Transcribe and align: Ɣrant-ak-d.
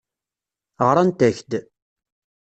Ɣrant-ak-d. 0.87 1.51